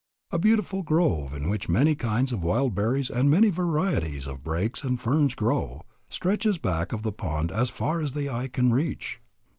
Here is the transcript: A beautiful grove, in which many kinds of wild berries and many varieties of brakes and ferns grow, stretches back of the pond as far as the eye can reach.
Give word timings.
A 0.31 0.39
beautiful 0.39 0.81
grove, 0.81 1.31
in 1.31 1.47
which 1.47 1.69
many 1.69 1.93
kinds 1.93 2.33
of 2.33 2.41
wild 2.43 2.73
berries 2.73 3.11
and 3.11 3.29
many 3.29 3.51
varieties 3.51 4.25
of 4.25 4.41
brakes 4.43 4.83
and 4.83 4.99
ferns 4.99 5.35
grow, 5.35 5.83
stretches 6.09 6.57
back 6.57 6.91
of 6.91 7.03
the 7.03 7.11
pond 7.11 7.51
as 7.51 7.69
far 7.69 8.01
as 8.01 8.13
the 8.13 8.27
eye 8.27 8.47
can 8.47 8.73
reach. 8.73 9.21